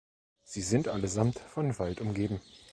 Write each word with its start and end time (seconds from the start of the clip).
Sie 0.41 0.61
sind 0.63 0.87
allesamt 0.87 1.37
von 1.37 1.77
Wald 1.77 2.01
umgeben. 2.01 2.39